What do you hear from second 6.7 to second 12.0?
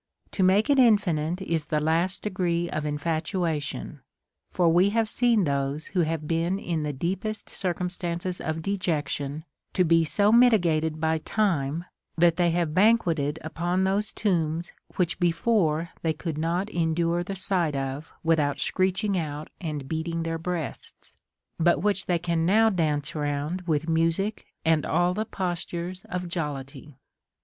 the deepest circumstances of dejection to be so mitigated by time,